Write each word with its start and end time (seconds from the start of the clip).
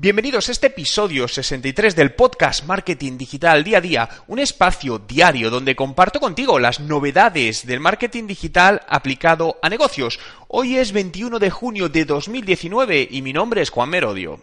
Bienvenidos 0.00 0.48
a 0.48 0.52
este 0.52 0.68
episodio 0.68 1.26
63 1.26 1.96
del 1.96 2.12
podcast 2.12 2.64
Marketing 2.64 3.18
Digital 3.18 3.64
Día 3.64 3.78
a 3.78 3.80
Día, 3.80 4.08
un 4.28 4.38
espacio 4.38 5.00
diario 5.00 5.50
donde 5.50 5.74
comparto 5.74 6.20
contigo 6.20 6.60
las 6.60 6.78
novedades 6.78 7.66
del 7.66 7.80
marketing 7.80 8.28
digital 8.28 8.82
aplicado 8.86 9.58
a 9.60 9.68
negocios. 9.68 10.20
Hoy 10.46 10.76
es 10.76 10.92
21 10.92 11.40
de 11.40 11.50
junio 11.50 11.88
de 11.88 12.04
2019 12.04 13.08
y 13.10 13.22
mi 13.22 13.32
nombre 13.32 13.60
es 13.60 13.70
Juan 13.70 13.90
Merodio. 13.90 14.38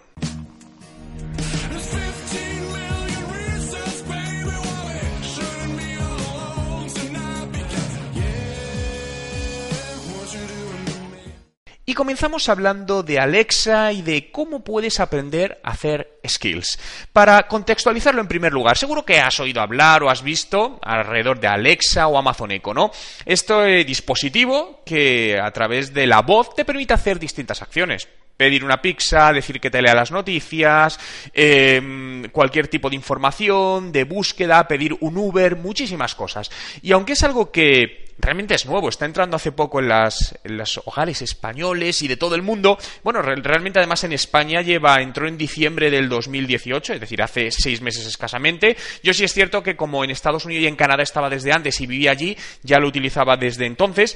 Y 11.88 11.94
comenzamos 11.94 12.50
hablando 12.50 13.04
de 13.04 13.20
Alexa 13.20 13.94
y 13.94 14.02
de 14.02 14.32
cómo 14.32 14.64
puedes 14.64 15.00
aprender 15.00 15.60
a 15.64 15.70
hacer 15.70 16.20
skills. 16.28 16.80
Para 17.14 17.44
contextualizarlo 17.44 18.22
en 18.22 18.28
primer 18.28 18.52
lugar, 18.52 18.76
seguro 18.76 19.06
que 19.06 19.20
has 19.20 19.40
oído 19.40 19.62
hablar 19.62 20.02
o 20.02 20.10
has 20.10 20.24
visto 20.24 20.80
alrededor 20.82 21.40
de 21.40 21.48
Alexa 21.48 22.08
o 22.08 22.18
Amazon 22.18 22.50
Echo, 22.50 22.74
¿no? 22.74 22.90
Este 23.24 23.84
dispositivo 23.84 24.82
que 24.84 25.40
a 25.40 25.52
través 25.52 25.94
de 25.94 26.08
la 26.08 26.24
voz 26.24 26.56
te 26.56 26.66
permite 26.66 26.96
hacer 26.96 27.20
distintas 27.20 27.62
acciones 27.62 28.08
pedir 28.36 28.66
una 28.66 28.82
pizza, 28.82 29.32
decir 29.32 29.62
que 29.62 29.70
te 29.70 29.82
lea 29.82 29.96
las 29.96 30.12
noticias, 30.12 31.00
em, 31.34 32.28
cualquier 32.30 32.68
tipo 32.68 32.90
de 32.90 32.98
información, 32.98 33.94
de 33.94 34.04
búsqueda, 34.04 34.68
pedir 34.68 34.94
un 35.00 35.18
Uber, 35.18 35.56
muchísimas 35.56 36.16
cosas. 36.16 36.52
Y 36.82 36.92
aunque 36.92 37.14
es 37.14 37.24
algo 37.24 37.50
que 37.50 38.05
realmente 38.18 38.56
es 38.56 38.66
nuevo, 38.66 38.90
está 38.90 39.06
entrando 39.06 39.36
hace 39.36 39.52
poco 39.52 39.80
en, 39.80 39.90
las, 39.90 40.38
en 40.44 40.62
hogares 40.86 41.22
españoles 41.22 42.02
y 42.02 42.08
de 42.08 42.18
todo 42.18 42.36
el 42.36 42.42
mundo. 42.42 42.78
Bueno, 43.04 43.22
realmente 43.22 43.80
además 43.80 44.04
en 44.04 44.14
España 44.14 44.62
lleva, 44.62 45.02
entró 45.02 45.28
en 45.28 45.38
diciembre 45.38 45.92
del 45.92 46.10
2018, 46.10 46.94
es 46.94 47.00
decir, 47.00 47.22
hace 47.22 47.52
seis 47.52 47.82
meses 47.82 48.06
escasamente. 48.06 48.78
Yo 49.04 49.14
sí 49.14 49.24
es 49.24 49.34
cierto 49.34 49.64
que 49.64 49.76
como 49.76 50.04
en 50.04 50.12
Estados 50.12 50.46
Unidos 50.46 50.64
y 50.64 50.68
en 50.68 50.76
Canadá 50.76 51.04
estaba 51.04 51.30
desde 51.30 51.52
antes 51.52 51.80
y 51.82 51.88
vivía 51.88 52.12
allí, 52.12 52.38
ya 52.64 52.80
lo 52.80 52.88
utilizaba 52.88 53.38
desde 53.38 53.66
entonces. 53.66 54.16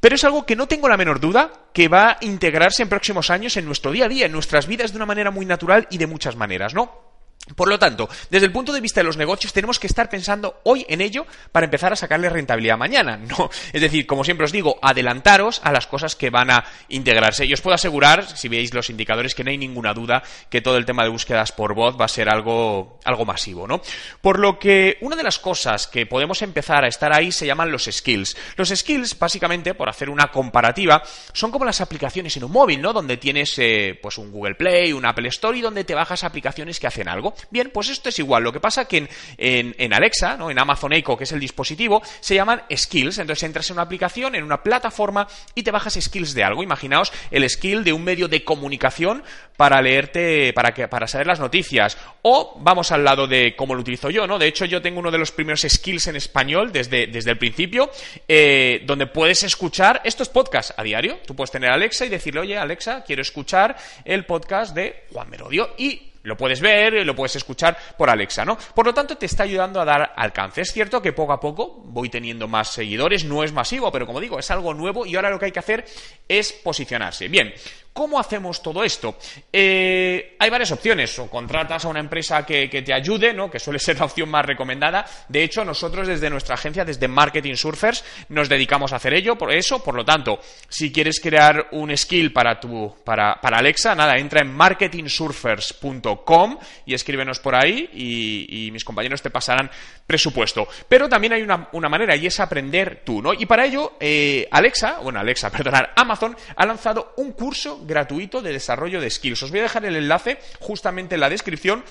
Pero 0.00 0.14
es 0.14 0.24
algo 0.24 0.46
que 0.46 0.56
no 0.56 0.66
tengo 0.66 0.88
la 0.88 0.96
menor 0.96 1.20
duda 1.20 1.52
que 1.74 1.88
va 1.88 2.12
a 2.12 2.18
integrarse 2.22 2.82
en 2.82 2.88
próximos 2.88 3.28
años 3.28 3.56
en 3.56 3.66
nuestro 3.66 3.92
día 3.92 4.06
a 4.06 4.08
día, 4.08 4.26
en 4.26 4.32
nuestras 4.32 4.66
vidas 4.66 4.92
de 4.92 4.96
una 4.96 5.06
manera 5.06 5.30
muy 5.30 5.44
natural 5.44 5.86
y 5.90 5.98
de 5.98 6.06
muchas 6.06 6.36
maneras, 6.36 6.72
¿no? 6.72 7.09
Por 7.54 7.68
lo 7.68 7.78
tanto, 7.78 8.08
desde 8.30 8.46
el 8.46 8.52
punto 8.52 8.72
de 8.72 8.80
vista 8.80 9.00
de 9.00 9.04
los 9.04 9.16
negocios, 9.16 9.52
tenemos 9.52 9.78
que 9.78 9.86
estar 9.86 10.08
pensando 10.08 10.60
hoy 10.64 10.86
en 10.88 11.00
ello 11.00 11.26
para 11.52 11.64
empezar 11.64 11.92
a 11.92 11.96
sacarle 11.96 12.28
rentabilidad 12.28 12.78
mañana. 12.78 13.18
No, 13.30 13.48
es 13.72 13.80
decir, 13.80 14.06
como 14.06 14.24
siempre 14.24 14.44
os 14.44 14.50
digo, 14.50 14.78
adelantaros 14.82 15.60
a 15.62 15.70
las 15.70 15.86
cosas 15.86 16.16
que 16.16 16.30
van 16.30 16.50
a 16.50 16.64
integrarse. 16.88 17.46
Y 17.46 17.52
os 17.52 17.60
puedo 17.60 17.76
asegurar, 17.76 18.26
si 18.36 18.48
veis 18.48 18.74
los 18.74 18.90
indicadores, 18.90 19.36
que 19.36 19.44
no 19.44 19.50
hay 19.50 19.58
ninguna 19.58 19.94
duda 19.94 20.24
que 20.48 20.60
todo 20.60 20.76
el 20.76 20.84
tema 20.84 21.04
de 21.04 21.10
búsquedas 21.10 21.52
por 21.52 21.74
voz 21.74 21.96
va 22.00 22.06
a 22.06 22.08
ser 22.08 22.28
algo, 22.28 22.98
algo 23.04 23.24
masivo, 23.24 23.68
¿no? 23.68 23.80
Por 24.20 24.40
lo 24.40 24.58
que 24.58 24.98
una 25.00 25.14
de 25.14 25.22
las 25.22 25.38
cosas 25.38 25.86
que 25.86 26.06
podemos 26.06 26.42
empezar 26.42 26.84
a 26.84 26.88
estar 26.88 27.12
ahí 27.12 27.30
se 27.30 27.46
llaman 27.46 27.70
los 27.70 27.84
skills. 27.84 28.36
Los 28.56 28.70
skills, 28.70 29.16
básicamente, 29.16 29.74
por 29.74 29.88
hacer 29.88 30.10
una 30.10 30.28
comparativa, 30.32 31.02
son 31.32 31.52
como 31.52 31.64
las 31.64 31.80
aplicaciones 31.80 32.36
en 32.36 32.44
un 32.44 32.52
móvil, 32.52 32.82
¿no? 32.82 32.92
Donde 32.92 33.16
tienes, 33.16 33.56
eh, 33.58 33.96
pues, 34.02 34.18
un 34.18 34.32
Google 34.32 34.56
Play, 34.56 34.92
un 34.92 35.06
Apple 35.06 35.28
Store 35.28 35.56
y 35.56 35.60
donde 35.60 35.84
te 35.84 35.94
bajas 35.94 36.24
aplicaciones 36.24 36.80
que 36.80 36.88
hacen 36.88 37.08
algo. 37.08 37.34
Bien, 37.50 37.70
pues 37.72 37.88
esto 37.88 38.08
es 38.08 38.18
igual. 38.18 38.42
Lo 38.42 38.52
que 38.52 38.60
pasa 38.60 38.86
que 38.86 39.08
en, 39.38 39.92
Alexa, 39.92 40.36
¿no? 40.36 40.50
en 40.50 40.58
Amazon 40.58 40.92
Echo, 40.92 41.16
que 41.16 41.24
es 41.24 41.32
el 41.32 41.40
dispositivo, 41.40 42.02
se 42.20 42.34
llaman 42.34 42.62
skills. 42.74 43.18
Entonces 43.18 43.42
entras 43.44 43.70
en 43.70 43.74
una 43.74 43.82
aplicación, 43.82 44.34
en 44.34 44.44
una 44.44 44.62
plataforma 44.62 45.26
y 45.54 45.62
te 45.62 45.70
bajas 45.70 45.98
skills 46.00 46.34
de 46.34 46.44
algo. 46.44 46.62
Imaginaos 46.62 47.12
el 47.30 47.48
skill 47.48 47.84
de 47.84 47.92
un 47.92 48.04
medio 48.04 48.28
de 48.28 48.44
comunicación 48.44 49.22
para 49.56 49.82
leerte, 49.82 50.52
para, 50.52 50.72
que, 50.72 50.88
para 50.88 51.06
saber 51.06 51.26
las 51.26 51.40
noticias. 51.40 51.98
O 52.22 52.58
vamos 52.60 52.92
al 52.92 53.04
lado 53.04 53.26
de 53.26 53.54
cómo 53.56 53.74
lo 53.74 53.82
utilizo 53.82 54.10
yo, 54.10 54.26
¿no? 54.26 54.38
De 54.38 54.46
hecho, 54.46 54.64
yo 54.64 54.80
tengo 54.80 55.00
uno 55.00 55.10
de 55.10 55.18
los 55.18 55.32
primeros 55.32 55.66
skills 55.68 56.06
en 56.06 56.16
español 56.16 56.72
desde, 56.72 57.06
desde 57.06 57.30
el 57.32 57.38
principio, 57.38 57.90
eh, 58.26 58.82
donde 58.86 59.06
puedes 59.06 59.42
escuchar 59.42 60.00
estos 60.04 60.28
podcasts 60.28 60.74
a 60.76 60.82
diario. 60.82 61.18
Tú 61.26 61.34
puedes 61.34 61.50
tener 61.50 61.70
Alexa 61.70 62.06
y 62.06 62.08
decirle, 62.08 62.40
oye, 62.40 62.56
Alexa, 62.56 63.04
quiero 63.04 63.22
escuchar 63.22 63.76
el 64.04 64.24
podcast 64.24 64.74
de 64.74 65.04
Juan 65.12 65.28
Merodio. 65.28 65.74
Y 65.76 66.09
lo 66.22 66.36
puedes 66.36 66.60
ver, 66.60 67.04
lo 67.06 67.14
puedes 67.14 67.36
escuchar 67.36 67.76
por 67.96 68.10
Alexa, 68.10 68.44
¿no? 68.44 68.56
Por 68.74 68.86
lo 68.86 68.94
tanto, 68.94 69.16
te 69.16 69.26
está 69.26 69.44
ayudando 69.44 69.80
a 69.80 69.84
dar 69.84 70.12
alcance. 70.16 70.60
Es 70.60 70.72
cierto 70.72 71.00
que 71.00 71.12
poco 71.12 71.32
a 71.32 71.40
poco 71.40 71.82
voy 71.84 72.08
teniendo 72.08 72.48
más 72.48 72.68
seguidores, 72.68 73.24
no 73.24 73.42
es 73.42 73.52
masivo, 73.52 73.90
pero 73.90 74.06
como 74.06 74.20
digo, 74.20 74.38
es 74.38 74.50
algo 74.50 74.74
nuevo 74.74 75.06
y 75.06 75.16
ahora 75.16 75.30
lo 75.30 75.38
que 75.38 75.46
hay 75.46 75.52
que 75.52 75.58
hacer 75.58 75.84
es 76.28 76.52
posicionarse. 76.52 77.28
Bien, 77.28 77.52
¿Cómo 77.92 78.20
hacemos 78.20 78.62
todo 78.62 78.84
esto? 78.84 79.18
Eh, 79.52 80.36
hay 80.38 80.48
varias 80.48 80.70
opciones. 80.70 81.18
O 81.18 81.28
contratas 81.28 81.84
a 81.84 81.88
una 81.88 81.98
empresa 81.98 82.46
que, 82.46 82.68
te 82.68 82.94
ayude, 82.94 83.34
¿no? 83.34 83.50
que 83.50 83.58
suele 83.58 83.80
ser 83.80 83.98
la 83.98 84.04
opción 84.04 84.30
más 84.30 84.46
recomendada. 84.46 85.04
De 85.28 85.42
hecho, 85.42 85.64
nosotros 85.64 86.06
desde 86.06 86.30
nuestra 86.30 86.54
agencia, 86.54 86.84
desde 86.84 87.08
Marketing 87.08 87.56
Surfers, 87.56 88.04
nos 88.28 88.48
dedicamos 88.48 88.92
a 88.92 88.96
hacer 88.96 89.14
ello, 89.14 89.36
por 89.36 89.52
eso. 89.52 89.82
Por 89.82 89.96
lo 89.96 90.04
tanto, 90.04 90.38
si 90.68 90.92
quieres 90.92 91.18
crear 91.20 91.66
un 91.72 91.96
skill 91.96 92.32
para 92.32 92.60
tu, 92.60 92.94
para, 93.04 93.40
Alexa, 93.42 93.96
nada, 93.96 94.16
entra 94.16 94.40
en 94.40 94.54
marketingsurfers.com 94.54 96.58
y 96.86 96.94
escríbenos 96.94 97.40
por 97.40 97.56
ahí 97.56 97.90
y, 97.92 98.70
mis 98.70 98.84
compañeros 98.84 99.20
te 99.20 99.30
pasarán 99.30 99.68
presupuesto. 100.06 100.68
Pero 100.88 101.08
también 101.08 101.32
hay 101.32 101.42
una, 101.42 101.88
manera 101.88 102.14
y 102.14 102.26
es 102.26 102.38
aprender 102.38 103.02
tú, 103.04 103.20
¿no? 103.20 103.34
Y 103.34 103.46
para 103.46 103.66
ello, 103.66 103.94
eh, 103.98 104.46
Alexa, 104.52 105.00
bueno, 105.00 105.18
Alexa, 105.18 105.50
perdonar, 105.50 105.92
Amazon 105.96 106.36
ha 106.54 106.64
lanzado 106.64 107.14
un 107.16 107.32
curso 107.32 107.79
gratuito 107.86 108.42
de 108.42 108.52
desarrollo 108.52 109.00
de 109.00 109.10
skills. 109.10 109.42
Os 109.42 109.50
voy 109.50 109.60
a 109.60 109.64
dejar 109.64 109.84
el 109.84 109.96
enlace 109.96 110.38
justamente 110.60 111.14
en 111.14 111.20
la 111.20 111.30
descripción 111.30 111.84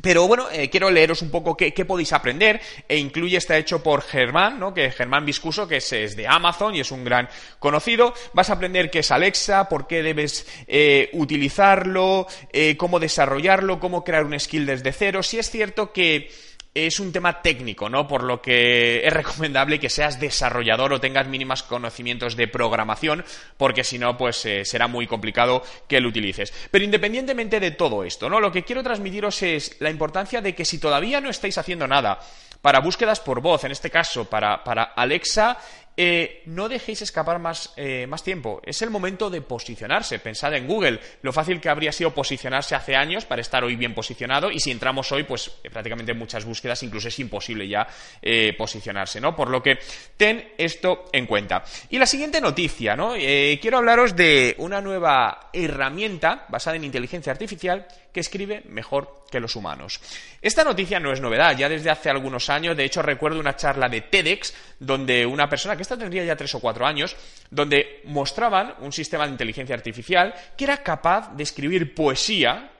pero 0.00 0.26
bueno, 0.26 0.46
eh, 0.50 0.70
quiero 0.70 0.90
leeros 0.90 1.20
un 1.20 1.30
poco 1.30 1.54
qué, 1.54 1.70
podéis 1.84 2.14
aprender, 2.14 2.62
e 2.88 2.96
incluye, 2.96 3.36
está 3.36 3.58
hecho 3.58 3.82
por 3.82 4.00
Germán, 4.00 4.58
¿no? 4.58 4.72
que 4.72 4.90
Germán 4.90 5.26
Viscuso, 5.26 5.68
que 5.68 5.76
es, 5.76 6.16
de 6.16 6.26
Amazon 6.26 6.74
y 6.74 6.80
es 6.80 6.90
un 6.90 7.04
gran 7.04 7.28
conocido. 7.58 8.14
Vas 8.32 8.48
a 8.48 8.54
aprender 8.54 8.90
qué 8.90 9.00
es 9.00 9.10
Alexa, 9.10 9.68
por 9.68 9.86
qué 9.86 10.02
debes 10.02 10.46
eh, 10.66 11.10
utilizarlo, 11.12 12.26
eh, 12.52 12.76
cómo 12.78 13.00
desarrollarlo, 13.00 13.78
cómo 13.78 14.02
crear 14.02 14.24
un 14.24 14.38
skill 14.40 14.64
desde 14.64 14.92
cero. 14.92 15.22
Si 15.22 15.38
es 15.38 15.50
cierto 15.50 15.92
que 15.92 16.30
es 16.74 17.00
un 17.00 17.12
tema 17.12 17.42
técnico, 17.42 17.88
¿no? 17.88 18.06
Por 18.08 18.24
lo 18.24 18.40
que 18.40 19.00
es 19.06 19.12
recomendable 19.12 19.78
que 19.78 19.90
seas 19.90 20.18
desarrollador 20.18 20.92
o 20.92 21.00
tengas 21.00 21.26
mínimos 21.26 21.62
conocimientos 21.62 22.36
de 22.36 22.48
programación, 22.48 23.24
porque 23.56 23.84
si 23.84 23.98
no, 23.98 24.16
pues 24.16 24.44
eh, 24.46 24.64
será 24.64 24.88
muy 24.88 25.06
complicado 25.06 25.62
que 25.86 26.00
lo 26.00 26.08
utilices. 26.08 26.52
Pero 26.70 26.84
independientemente 26.84 27.60
de 27.60 27.72
todo 27.72 28.04
esto, 28.04 28.28
¿no? 28.28 28.40
Lo 28.40 28.52
que 28.52 28.64
quiero 28.64 28.82
transmitiros 28.82 29.42
es 29.42 29.76
la 29.80 29.90
importancia 29.90 30.40
de 30.40 30.54
que 30.54 30.64
si 30.64 30.78
todavía 30.78 31.20
no 31.20 31.30
estáis 31.30 31.58
haciendo 31.58 31.86
nada 31.86 32.18
para 32.60 32.80
búsquedas 32.80 33.20
por 33.20 33.40
voz, 33.40 33.64
en 33.64 33.72
este 33.72 33.90
caso 33.90 34.24
para, 34.24 34.62
para 34.62 34.84
Alexa, 34.84 35.58
eh, 35.96 36.42
no 36.46 36.68
dejéis 36.68 37.02
escapar 37.02 37.38
más, 37.38 37.72
eh, 37.76 38.06
más, 38.06 38.22
tiempo. 38.22 38.62
Es 38.64 38.80
el 38.82 38.90
momento 38.90 39.28
de 39.28 39.42
posicionarse. 39.42 40.18
Pensad 40.18 40.54
en 40.54 40.66
Google, 40.66 41.00
lo 41.22 41.32
fácil 41.32 41.60
que 41.60 41.68
habría 41.68 41.92
sido 41.92 42.14
posicionarse 42.14 42.74
hace 42.74 42.96
años 42.96 43.24
para 43.24 43.42
estar 43.42 43.62
hoy 43.62 43.76
bien 43.76 43.94
posicionado 43.94 44.50
y 44.50 44.58
si 44.58 44.70
entramos 44.70 45.12
hoy, 45.12 45.24
pues 45.24 45.50
eh, 45.62 45.70
prácticamente 45.70 46.12
en 46.12 46.18
muchas 46.18 46.44
búsquedas 46.44 46.82
incluso 46.82 47.08
es 47.08 47.18
imposible 47.18 47.68
ya 47.68 47.86
posicionarse, 48.56 49.20
¿no? 49.20 49.34
Por 49.34 49.50
lo 49.50 49.62
que 49.62 49.78
ten 50.16 50.52
esto 50.56 51.06
en 51.12 51.26
cuenta. 51.26 51.64
Y 51.90 51.98
la 51.98 52.06
siguiente 52.06 52.40
noticia, 52.40 52.96
¿no? 52.96 53.12
quiero 53.12 53.78
hablaros 53.78 54.16
de 54.16 54.54
una 54.58 54.80
nueva 54.80 55.50
herramienta 55.52 56.46
basada 56.48 56.76
en 56.76 56.84
inteligencia 56.84 57.32
artificial 57.32 57.86
que 58.12 58.20
escribe 58.20 58.62
mejor 58.68 59.24
que 59.30 59.40
los 59.40 59.56
humanos. 59.56 60.00
Esta 60.40 60.62
noticia 60.62 61.00
no 61.00 61.12
es 61.12 61.20
novedad, 61.20 61.56
ya 61.56 61.68
desde 61.68 61.90
hace 61.90 62.10
algunos 62.10 62.50
años, 62.50 62.76
de 62.76 62.84
hecho 62.84 63.02
recuerdo 63.02 63.40
una 63.40 63.56
charla 63.56 63.88
de 63.88 64.02
TEDx 64.02 64.54
donde 64.78 65.24
una 65.24 65.48
persona, 65.48 65.74
que 65.76 65.81
esta 65.82 65.98
tendría 65.98 66.24
ya 66.24 66.36
tres 66.36 66.54
o 66.54 66.60
cuatro 66.60 66.86
años, 66.86 67.16
donde 67.50 68.00
mostraban 68.04 68.74
un 68.80 68.92
sistema 68.92 69.26
de 69.26 69.32
inteligencia 69.32 69.74
artificial 69.74 70.34
que 70.56 70.64
era 70.64 70.82
capaz 70.82 71.34
de 71.34 71.42
escribir 71.42 71.94
poesía 71.94 72.72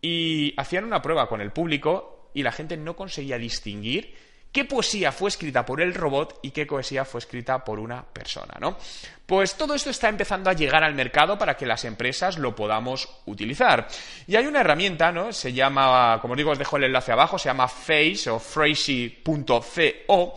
y 0.00 0.54
hacían 0.56 0.84
una 0.84 1.02
prueba 1.02 1.28
con 1.28 1.40
el 1.40 1.50
público 1.50 2.30
y 2.34 2.42
la 2.42 2.52
gente 2.52 2.76
no 2.76 2.96
conseguía 2.96 3.38
distinguir 3.38 4.14
qué 4.54 4.64
poesía 4.64 5.10
fue 5.10 5.28
escrita 5.30 5.66
por 5.66 5.80
el 5.80 5.92
robot 5.92 6.38
y 6.42 6.52
qué 6.52 6.64
poesía 6.64 7.04
fue 7.04 7.18
escrita 7.18 7.64
por 7.64 7.80
una 7.80 8.04
persona, 8.04 8.54
¿no? 8.60 8.78
Pues 9.26 9.56
todo 9.56 9.74
esto 9.74 9.90
está 9.90 10.08
empezando 10.08 10.48
a 10.48 10.52
llegar 10.52 10.84
al 10.84 10.94
mercado 10.94 11.36
para 11.36 11.56
que 11.56 11.66
las 11.66 11.84
empresas 11.84 12.38
lo 12.38 12.54
podamos 12.54 13.08
utilizar. 13.26 13.88
Y 14.28 14.36
hay 14.36 14.46
una 14.46 14.60
herramienta, 14.60 15.10
¿no? 15.10 15.32
Se 15.32 15.52
llama, 15.52 16.20
como 16.22 16.36
digo, 16.36 16.52
os 16.52 16.58
dejo 16.58 16.76
el 16.76 16.84
enlace 16.84 17.10
abajo, 17.10 17.36
se 17.36 17.48
llama 17.48 17.66
Face 17.66 18.30
o 18.30 18.38
Phrasy.co 18.38 20.34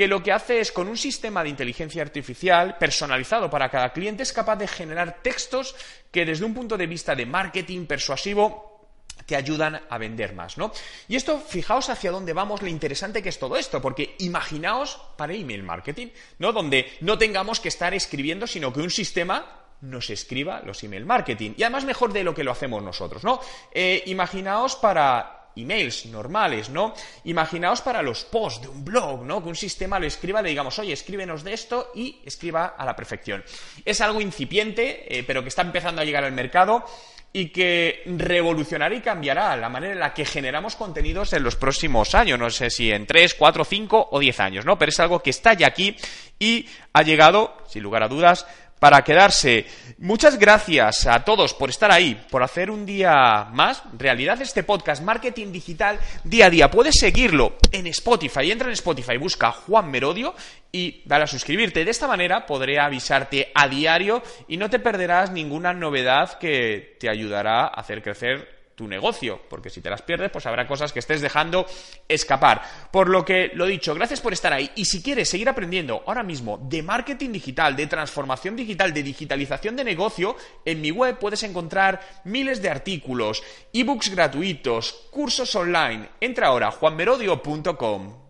que 0.00 0.08
lo 0.08 0.22
que 0.22 0.32
hace 0.32 0.60
es 0.60 0.72
con 0.72 0.88
un 0.88 0.96
sistema 0.96 1.42
de 1.42 1.50
inteligencia 1.50 2.00
artificial 2.00 2.78
personalizado 2.78 3.50
para 3.50 3.68
cada 3.68 3.92
cliente 3.92 4.22
es 4.22 4.32
capaz 4.32 4.56
de 4.56 4.66
generar 4.66 5.18
textos 5.22 5.76
que 6.10 6.24
desde 6.24 6.46
un 6.46 6.54
punto 6.54 6.78
de 6.78 6.86
vista 6.86 7.14
de 7.14 7.26
marketing 7.26 7.84
persuasivo 7.84 8.88
te 9.26 9.36
ayudan 9.36 9.78
a 9.90 9.98
vender 9.98 10.32
más, 10.32 10.56
¿no? 10.56 10.72
Y 11.06 11.16
esto, 11.16 11.38
fijaos 11.38 11.90
hacia 11.90 12.12
dónde 12.12 12.32
vamos, 12.32 12.62
lo 12.62 12.68
interesante 12.68 13.22
que 13.22 13.28
es 13.28 13.38
todo 13.38 13.58
esto, 13.58 13.82
porque 13.82 14.16
imaginaos 14.20 14.98
para 15.18 15.34
email 15.34 15.64
marketing, 15.64 16.06
¿no? 16.38 16.50
Donde 16.54 16.90
no 17.02 17.18
tengamos 17.18 17.60
que 17.60 17.68
estar 17.68 17.92
escribiendo, 17.92 18.46
sino 18.46 18.72
que 18.72 18.80
un 18.80 18.88
sistema 18.88 19.66
nos 19.82 20.08
escriba 20.08 20.62
los 20.64 20.82
email 20.82 21.04
marketing. 21.04 21.52
Y 21.58 21.62
además 21.62 21.84
mejor 21.84 22.14
de 22.14 22.24
lo 22.24 22.34
que 22.34 22.42
lo 22.42 22.52
hacemos 22.52 22.82
nosotros, 22.82 23.22
¿no? 23.22 23.38
Eh, 23.70 24.02
imaginaos 24.06 24.76
para 24.76 25.39
emails 25.56 26.06
normales, 26.06 26.70
¿no? 26.70 26.94
Imaginaos 27.24 27.80
para 27.80 28.02
los 28.02 28.24
posts 28.24 28.62
de 28.62 28.68
un 28.68 28.84
blog, 28.84 29.24
¿no? 29.24 29.42
Que 29.42 29.48
un 29.48 29.56
sistema 29.56 29.98
lo 29.98 30.06
escriba, 30.06 30.42
le 30.42 30.50
digamos, 30.50 30.78
oye, 30.78 30.92
escríbenos 30.92 31.44
de 31.44 31.52
esto 31.52 31.90
y 31.94 32.20
escriba 32.24 32.74
a 32.76 32.84
la 32.84 32.96
perfección. 32.96 33.44
Es 33.84 34.00
algo 34.00 34.20
incipiente, 34.20 35.18
eh, 35.18 35.24
pero 35.24 35.42
que 35.42 35.48
está 35.48 35.62
empezando 35.62 36.02
a 36.02 36.04
llegar 36.04 36.24
al 36.24 36.32
mercado 36.32 36.84
y 37.32 37.50
que 37.50 38.02
revolucionará 38.06 38.94
y 38.94 39.00
cambiará 39.00 39.56
la 39.56 39.68
manera 39.68 39.92
en 39.92 40.00
la 40.00 40.12
que 40.12 40.24
generamos 40.24 40.74
contenidos 40.74 41.32
en 41.32 41.44
los 41.44 41.56
próximos 41.56 42.14
años. 42.14 42.38
No 42.38 42.50
sé 42.50 42.70
si 42.70 42.90
en 42.90 43.06
3, 43.06 43.34
4, 43.34 43.64
5 43.64 44.08
o 44.10 44.18
10 44.18 44.40
años, 44.40 44.66
¿no? 44.66 44.78
Pero 44.78 44.90
es 44.90 45.00
algo 45.00 45.20
que 45.20 45.30
está 45.30 45.54
ya 45.54 45.68
aquí 45.68 45.96
y 46.38 46.68
ha 46.92 47.02
llegado, 47.02 47.56
sin 47.68 47.82
lugar 47.82 48.02
a 48.02 48.08
dudas, 48.08 48.46
para 48.80 49.04
quedarse. 49.04 49.66
Muchas 49.98 50.38
gracias 50.38 51.06
a 51.06 51.22
todos 51.24 51.52
por 51.54 51.68
estar 51.68 51.92
ahí, 51.92 52.20
por 52.30 52.42
hacer 52.42 52.70
un 52.70 52.86
día 52.86 53.46
más 53.52 53.82
realidad 53.96 54.40
este 54.40 54.64
podcast 54.64 55.02
Marketing 55.02 55.52
Digital 55.52 56.00
día 56.24 56.46
a 56.46 56.50
día. 56.50 56.70
Puedes 56.70 56.98
seguirlo 56.98 57.56
en 57.70 57.86
Spotify. 57.86 58.50
Entra 58.50 58.68
en 58.68 58.72
Spotify, 58.72 59.18
busca 59.18 59.52
Juan 59.52 59.90
Merodio 59.90 60.34
y 60.72 61.02
dale 61.04 61.24
a 61.24 61.26
suscribirte. 61.26 61.84
De 61.84 61.90
esta 61.90 62.08
manera 62.08 62.46
podré 62.46 62.80
avisarte 62.80 63.52
a 63.54 63.68
diario 63.68 64.22
y 64.48 64.56
no 64.56 64.70
te 64.70 64.78
perderás 64.78 65.30
ninguna 65.30 65.74
novedad 65.74 66.38
que 66.38 66.96
te 66.98 67.10
ayudará 67.10 67.64
a 67.64 67.66
hacer 67.66 68.02
crecer 68.02 68.59
tu 68.80 68.88
negocio, 68.88 69.42
porque 69.50 69.68
si 69.68 69.82
te 69.82 69.90
las 69.90 70.00
pierdes, 70.00 70.30
pues 70.30 70.46
habrá 70.46 70.66
cosas 70.66 70.90
que 70.90 71.00
estés 71.00 71.20
dejando 71.20 71.66
escapar. 72.08 72.62
Por 72.90 73.10
lo 73.10 73.26
que, 73.26 73.50
lo 73.52 73.66
dicho, 73.66 73.94
gracias 73.94 74.22
por 74.22 74.32
estar 74.32 74.54
ahí. 74.54 74.70
Y 74.74 74.86
si 74.86 75.02
quieres 75.02 75.28
seguir 75.28 75.50
aprendiendo 75.50 76.02
ahora 76.06 76.22
mismo 76.22 76.56
de 76.62 76.82
marketing 76.82 77.32
digital, 77.32 77.76
de 77.76 77.86
transformación 77.86 78.56
digital, 78.56 78.94
de 78.94 79.02
digitalización 79.02 79.76
de 79.76 79.84
negocio, 79.84 80.34
en 80.64 80.80
mi 80.80 80.90
web 80.92 81.18
puedes 81.18 81.42
encontrar 81.42 82.00
miles 82.24 82.62
de 82.62 82.70
artículos, 82.70 83.42
ebooks 83.74 84.08
gratuitos, 84.08 85.08
cursos 85.10 85.54
online. 85.54 86.08
Entra 86.18 86.46
ahora 86.46 86.68
a 86.68 86.72
juanmerodio.com. 86.72 88.29